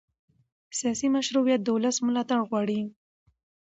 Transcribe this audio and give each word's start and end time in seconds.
سیاسي 0.77 1.07
مشروعیت 1.15 1.61
د 1.63 1.67
ولس 1.75 1.97
ملاتړ 2.07 2.39
غواړي 2.49 2.79